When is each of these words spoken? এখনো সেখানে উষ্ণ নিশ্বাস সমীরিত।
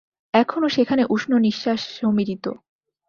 এখনো 0.33 0.67
সেখানে 0.69 1.03
উষ্ণ 1.09 1.31
নিশ্বাস 1.37 1.79
সমীরিত। 1.97 2.45